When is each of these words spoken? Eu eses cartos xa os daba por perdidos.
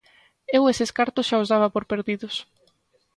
Eu 0.57 0.63
eses 0.71 0.91
cartos 0.97 1.27
xa 1.29 1.37
os 1.43 1.49
daba 1.53 1.73
por 1.73 1.83
perdidos. 1.91 2.35